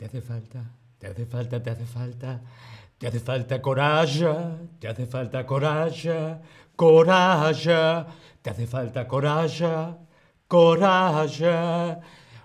[0.00, 0.64] Te hace falta,
[0.98, 2.40] te hace falta, te hace falta.
[2.96, 4.26] Te hace falta coraje,
[4.78, 6.36] te hace falta coraje,
[6.74, 8.06] coraje.
[8.40, 9.68] Te hace falta coraje,
[10.48, 11.98] coraje.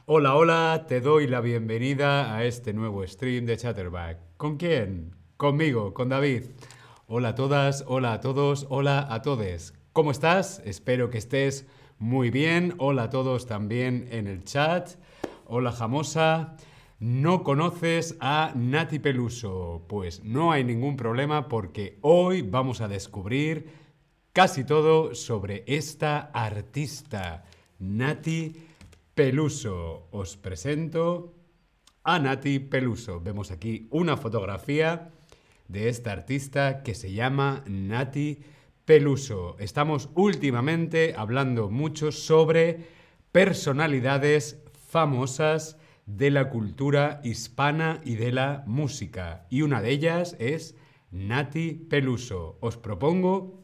[0.06, 4.18] Hola, hola, te doy la bienvenida a este nuevo stream de Chatterback.
[4.36, 5.16] ¿Con quién?
[5.38, 6.48] Conmigo, con David.
[7.08, 9.74] Hola a todas, hola a todos, hola a todes.
[9.94, 10.62] ¿Cómo estás?
[10.66, 11.66] Espero que estés
[12.00, 12.74] muy bien.
[12.80, 14.90] Hola a todos también en el chat.
[15.46, 16.58] Hola Jamosa.
[17.00, 19.84] ¿No conoces a Nati Peluso?
[19.90, 23.68] Pues no hay ningún problema porque hoy vamos a descubrir
[24.32, 27.44] casi todo sobre esta artista,
[27.80, 28.56] Nati
[29.14, 30.08] Peluso.
[30.12, 31.34] Os presento
[32.02, 33.20] a Nati Peluso.
[33.20, 35.12] Vemos aquí una fotografía
[35.68, 38.40] de esta artista que se llama Nati
[38.86, 39.58] Peluso.
[39.60, 42.88] Estamos últimamente hablando mucho sobre
[43.34, 49.46] personalidades famosas de la cultura hispana y de la música.
[49.50, 50.76] Y una de ellas es
[51.12, 52.58] Nati Peluso.
[52.62, 53.64] Os propongo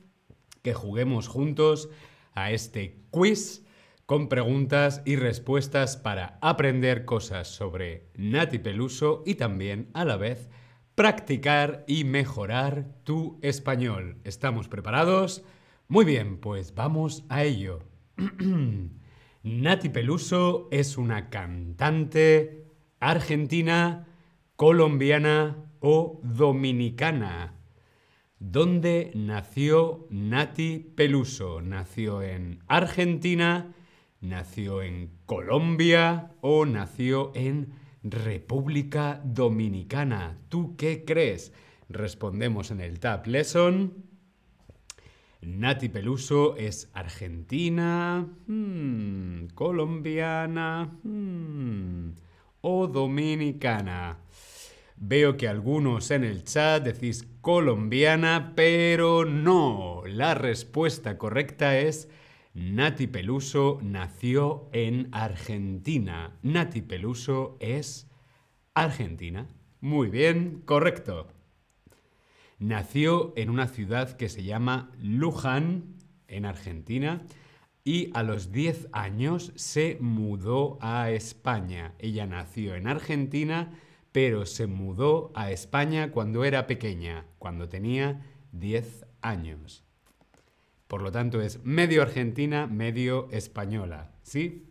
[0.61, 1.89] que juguemos juntos
[2.33, 3.66] a este quiz
[4.05, 10.49] con preguntas y respuestas para aprender cosas sobre Nati Peluso y también a la vez
[10.95, 14.17] practicar y mejorar tu español.
[14.23, 15.44] ¿Estamos preparados?
[15.88, 17.79] Muy bien, pues vamos a ello.
[19.44, 22.67] Nati Peluso es una cantante
[23.00, 24.08] argentina,
[24.56, 27.56] colombiana o dominicana.
[28.38, 31.59] ¿Dónde nació Nati Peluso?
[31.59, 33.73] ¿Nació en Argentina?
[34.19, 36.34] ¿Nació en Colombia?
[36.42, 40.38] ¿O nació en República Dominicana?
[40.50, 41.52] ¿Tú qué crees?
[41.89, 44.10] Respondemos en el Tab Lesson.
[45.42, 52.11] Nati Peluso es argentina, hmm, colombiana hmm,
[52.61, 54.19] o dominicana.
[54.97, 60.03] Veo que algunos en el chat decís colombiana, pero no.
[60.06, 62.07] La respuesta correcta es
[62.53, 66.38] Nati Peluso nació en Argentina.
[66.44, 68.12] Nati Peluso es
[68.75, 69.47] argentina.
[69.80, 71.41] Muy bien, correcto.
[72.61, 75.95] Nació en una ciudad que se llama Luján,
[76.27, 77.23] en Argentina,
[77.83, 81.95] y a los 10 años se mudó a España.
[81.97, 83.71] Ella nació en Argentina,
[84.11, 89.83] pero se mudó a España cuando era pequeña, cuando tenía 10 años.
[90.88, 94.67] Por lo tanto, es medio argentina, medio española, ¿sí?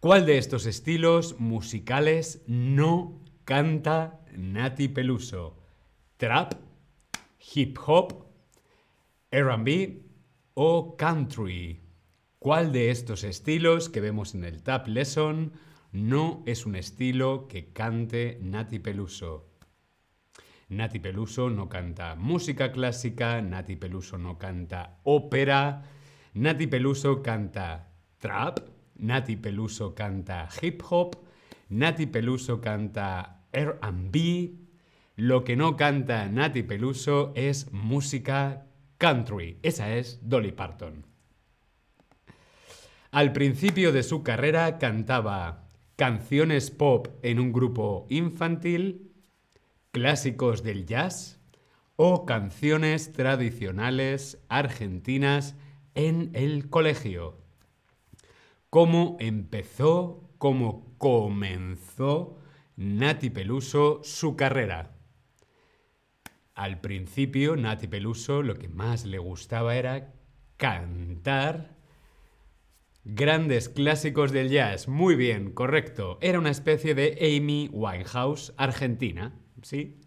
[0.00, 5.63] ¿Cuál de estos estilos musicales no canta Nati Peluso?
[6.24, 6.54] Trap,
[7.54, 8.24] hip hop,
[9.30, 10.00] RB
[10.54, 11.82] o country.
[12.38, 15.52] ¿Cuál de estos estilos que vemos en el Tap Lesson
[15.92, 19.50] no es un estilo que cante Nati Peluso?
[20.70, 25.82] Nati Peluso no canta música clásica, Nati Peluso no canta ópera,
[26.32, 28.60] Nati Peluso canta trap,
[28.94, 31.16] Nati Peluso canta hip hop,
[31.68, 34.63] Nati Peluso canta RB,
[35.16, 38.66] lo que no canta Nati Peluso es música
[38.98, 39.58] country.
[39.62, 41.06] Esa es Dolly Parton.
[43.12, 49.12] Al principio de su carrera cantaba canciones pop en un grupo infantil,
[49.92, 51.40] clásicos del jazz
[51.94, 55.54] o canciones tradicionales argentinas
[55.94, 57.38] en el colegio.
[58.68, 62.36] ¿Cómo empezó, cómo comenzó
[62.74, 64.93] Nati Peluso su carrera?
[66.54, 70.14] Al principio, Nati Peluso lo que más le gustaba era
[70.56, 71.74] cantar
[73.02, 74.86] grandes clásicos del jazz.
[74.86, 76.16] Muy bien, correcto.
[76.20, 80.00] Era una especie de Amy Winehouse argentina, ¿sí?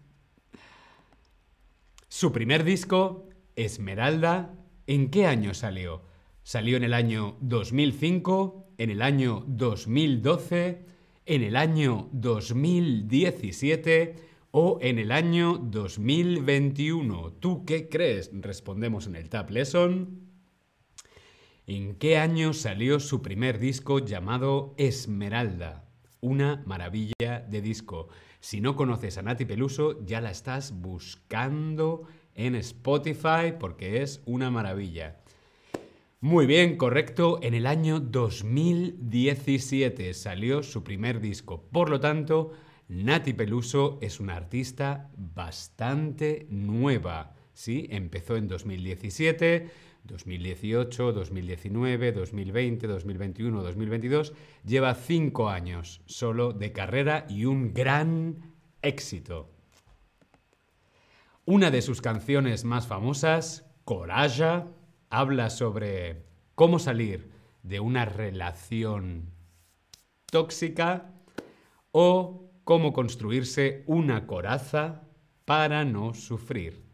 [2.08, 4.54] Su primer disco, Esmeralda,
[4.86, 6.00] ¿en qué año salió?
[6.44, 10.86] Salió en el año 2005, en el año 2012,
[11.26, 17.32] en el año 2017 o en el año 2021.
[17.40, 18.30] ¿Tú qué crees?
[18.32, 20.20] Respondemos en el Tab Lesson.
[21.66, 25.84] ¿En qué año salió su primer disco llamado Esmeralda?
[26.20, 28.08] Una maravilla de disco.
[28.40, 32.04] Si no conoces a Nati Peluso, ya la estás buscando
[32.34, 35.20] en Spotify porque es una maravilla.
[36.20, 37.38] Muy bien, correcto.
[37.42, 41.64] En el año 2017 salió su primer disco.
[41.70, 42.52] Por lo tanto,
[42.88, 47.34] Nati Peluso es una artista bastante nueva.
[47.52, 47.86] ¿sí?
[47.90, 49.70] Empezó en 2017,
[50.04, 54.32] 2018, 2019, 2020, 2021, 2022,
[54.64, 59.50] lleva cinco años solo de carrera y un gran éxito.
[61.44, 64.68] Una de sus canciones más famosas, Coraja,
[65.10, 66.24] habla sobre
[66.54, 67.30] cómo salir
[67.62, 69.30] de una relación
[70.30, 71.12] tóxica
[71.92, 75.08] o cómo construirse una coraza
[75.46, 76.84] para no sufrir.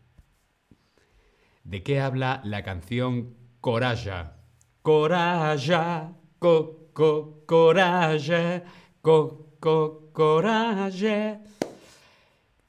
[1.65, 4.37] ¿De qué habla la canción Coraja?
[4.83, 8.63] Coraja, co, co, coraje,
[9.03, 11.41] co, co, coraje.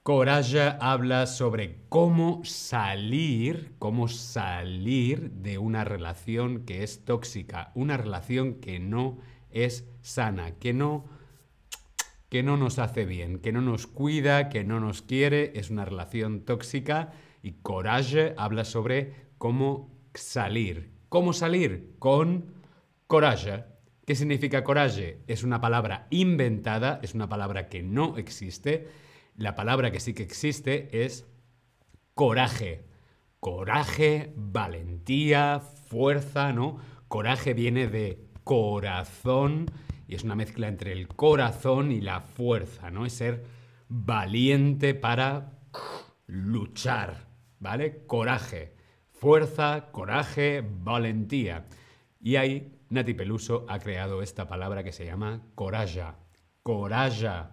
[0.01, 8.56] Coraja habla sobre cómo salir, cómo salir de una relación que es tóxica, una relación
[8.56, 9.19] que no
[9.51, 11.15] es sana, que no
[12.36, 15.86] que no nos hace bien, que no nos cuida, que no nos quiere, es una
[15.86, 20.92] relación tóxica y coraje habla sobre cómo salir.
[21.08, 21.96] ¿Cómo salir?
[21.98, 22.54] Con
[23.08, 23.64] coraje.
[24.06, 25.22] ¿Qué significa coraje?
[25.28, 28.90] Es una palabra inventada, es una palabra que no existe
[29.38, 31.26] la palabra que sí que existe es
[32.16, 32.84] coraje.
[33.40, 36.80] Coraje, valentía, fuerza, ¿no?
[37.08, 39.72] Coraje viene de corazón
[40.07, 43.06] y es una mezcla entre el corazón y la fuerza, ¿no?
[43.06, 43.46] Es ser
[43.88, 45.60] valiente para
[46.28, 47.28] luchar,
[47.60, 48.06] ¿vale?
[48.06, 48.75] Coraje,
[49.12, 51.66] fuerza, coraje, valentía.
[52.22, 56.16] Y ahí Nati Peluso ha creado esta palabra que se llama coralla.
[56.63, 57.51] Coralla.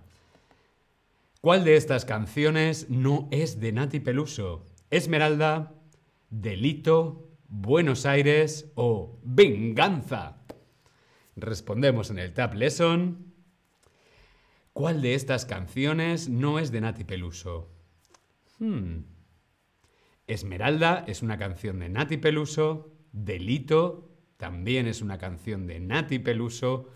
[1.41, 4.65] ¿Cuál de estas canciones no es de Nati Peluso?
[4.91, 5.75] Esmeralda,
[6.31, 10.42] Delito, Buenos Aires o Venganza.
[11.37, 13.33] Respondemos en el Tap Lesson.
[14.73, 17.71] ¿Cuál de estas canciones no es de Nati Peluso?
[18.59, 19.05] Hmm.
[20.27, 22.93] Esmeralda es una canción de Nati Peluso.
[23.13, 26.89] Delito también es una canción de Nati Peluso.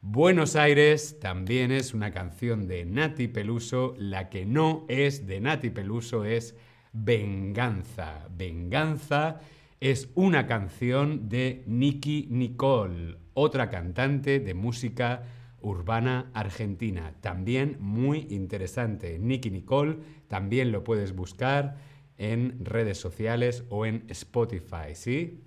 [0.00, 3.94] Buenos Aires también es una canción de Nati Peluso.
[3.98, 6.56] La que no es de Nati Peluso es
[6.92, 8.28] Venganza.
[8.30, 9.40] Venganza
[9.80, 15.22] es una canción de Nicky Nicole, otra cantante de música
[15.60, 17.14] urbana argentina.
[17.20, 19.18] También muy interesante.
[19.18, 19.98] Nicky Nicole
[20.28, 21.76] también lo puedes buscar
[22.16, 25.42] en redes sociales o en Spotify, ¿sí?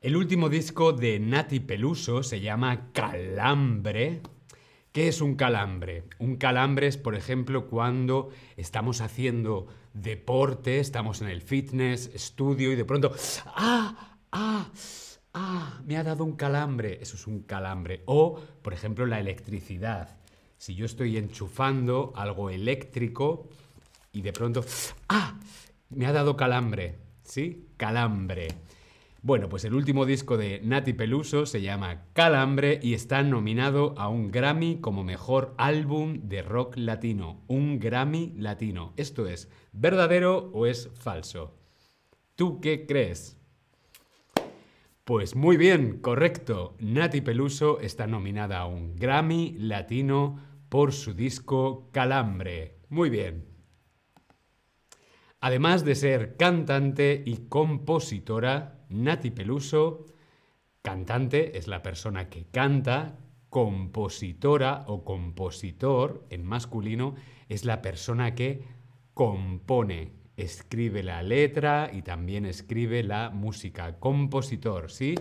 [0.00, 4.20] El último disco de Nati Peluso se llama Calambre.
[4.92, 6.04] ¿Qué es un calambre?
[6.18, 12.76] Un calambre es, por ejemplo, cuando estamos haciendo deporte, estamos en el fitness, estudio y
[12.76, 13.12] de pronto,
[13.46, 14.18] ¡ah!
[14.32, 14.70] ¡ah!
[15.86, 16.98] Me ha dado un calambre.
[17.00, 18.02] Eso es un calambre.
[18.06, 20.16] O, por ejemplo, la electricidad.
[20.58, 23.48] Si yo estoy enchufando algo eléctrico
[24.10, 24.64] y de pronto,
[25.08, 25.38] ¡ah!
[25.90, 26.98] Me ha dado calambre.
[27.22, 27.68] ¿Sí?
[27.76, 28.48] Calambre.
[29.22, 34.08] Bueno, pues el último disco de Nati Peluso se llama Calambre y está nominado a
[34.08, 37.44] un Grammy como mejor álbum de rock latino.
[37.46, 38.92] Un Grammy latino.
[38.96, 41.54] ¿Esto es verdadero o es falso?
[42.34, 43.35] ¿Tú qué crees?
[45.06, 46.74] Pues muy bien, correcto.
[46.80, 52.80] Nati Peluso está nominada a un Grammy latino por su disco Calambre.
[52.88, 53.46] Muy bien.
[55.38, 60.06] Además de ser cantante y compositora, Nati Peluso,
[60.82, 67.14] cantante es la persona que canta, compositora o compositor en masculino
[67.48, 68.64] es la persona que
[69.14, 73.98] compone, escribe la letra y también escribe la música.
[73.98, 75.14] Compositor, ¿sí?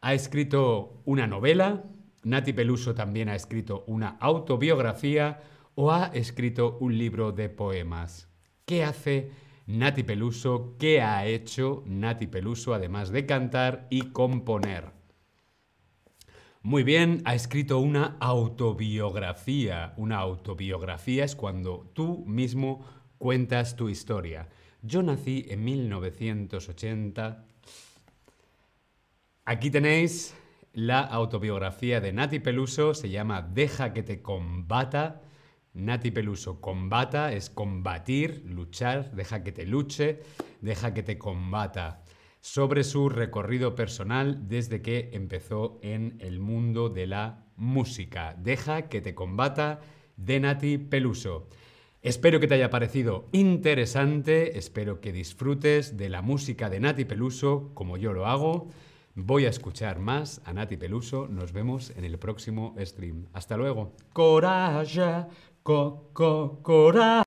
[0.00, 1.84] Ha escrito una novela,
[2.24, 5.40] Nati Peluso también ha escrito una autobiografía
[5.74, 8.28] o ha escrito un libro de poemas.
[8.64, 9.30] ¿Qué hace
[9.66, 14.90] Nati Peluso, ¿qué ha hecho Nati Peluso además de cantar y componer?
[16.64, 19.94] Muy bien, ha escrito una autobiografía.
[19.96, 22.84] Una autobiografía es cuando tú mismo
[23.22, 24.48] cuentas tu historia.
[24.82, 27.46] Yo nací en 1980.
[29.44, 30.34] Aquí tenéis
[30.72, 35.22] la autobiografía de Nati Peluso, se llama Deja que te combata.
[35.72, 40.24] Nati Peluso, combata es combatir, luchar, deja que te luche,
[40.60, 42.02] deja que te combata.
[42.40, 48.34] Sobre su recorrido personal desde que empezó en el mundo de la música.
[48.36, 49.78] Deja que te combata
[50.16, 51.46] de Nati Peluso.
[52.02, 57.70] Espero que te haya parecido interesante, espero que disfrutes de la música de Nati Peluso
[57.74, 58.66] como yo lo hago.
[59.14, 61.28] Voy a escuchar más a Nati Peluso.
[61.28, 63.26] Nos vemos en el próximo stream.
[63.32, 63.92] Hasta luego.
[64.12, 65.26] Coraje,
[65.62, 67.22] co, co, cora.